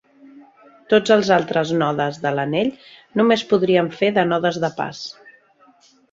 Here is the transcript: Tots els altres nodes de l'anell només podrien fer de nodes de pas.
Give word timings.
Tots 0.91 1.11
els 1.15 1.27
altres 1.35 1.73
nodes 1.81 2.15
de 2.23 2.31
l'anell 2.37 2.71
només 3.21 3.43
podrien 3.51 3.91
fer 3.99 4.09
de 4.15 4.23
nodes 4.31 4.59
de 4.65 4.71
pas. 4.79 5.03